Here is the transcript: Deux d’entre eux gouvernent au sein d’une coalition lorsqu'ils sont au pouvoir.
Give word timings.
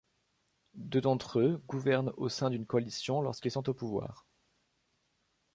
Deux 0.73 0.99
d’entre 1.01 1.39
eux 1.41 1.61
gouvernent 1.67 2.11
au 2.17 2.27
sein 2.27 2.49
d’une 2.49 2.65
coalition 2.65 3.21
lorsqu'ils 3.21 3.51
sont 3.51 3.69
au 3.69 3.73
pouvoir. 3.75 4.25